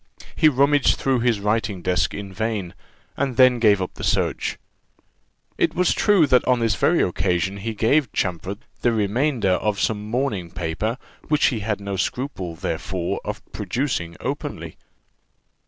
He 0.35 0.49
rummaged 0.49 0.95
through 0.97 1.19
his 1.19 1.39
writing 1.39 1.83
desk 1.83 2.15
in 2.15 2.33
vain, 2.33 2.73
and 3.15 3.37
then 3.37 3.59
gave 3.59 3.83
up 3.83 3.93
the 3.93 4.03
search. 4.03 4.57
It 5.59 5.75
was 5.75 5.93
true 5.93 6.25
that 6.25 6.43
on 6.47 6.59
this 6.59 6.73
very 6.73 7.03
occasion 7.03 7.57
he 7.57 7.75
gave 7.75 8.11
Champfort 8.11 8.57
the 8.81 8.93
remainder 8.93 9.51
of 9.51 9.79
some 9.79 10.09
mourning 10.09 10.49
paper, 10.49 10.97
which 11.27 11.45
he 11.49 11.59
made 11.59 11.81
no 11.81 11.97
scruple, 11.97 12.55
therefore, 12.55 13.21
of 13.23 13.43
producing 13.51 14.17
openly. 14.19 14.75